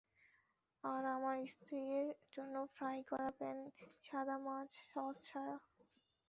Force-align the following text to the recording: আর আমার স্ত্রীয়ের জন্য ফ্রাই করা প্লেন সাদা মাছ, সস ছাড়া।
আর 0.83 1.03
আমার 1.15 1.37
স্ত্রীয়ের 1.47 2.07
জন্য 2.35 2.55
ফ্রাই 2.75 2.97
করা 3.09 3.29
প্লেন 3.37 3.57
সাদা 4.03 4.37
মাছ, 4.45 4.69
সস 4.89 5.17
ছাড়া। 5.27 5.55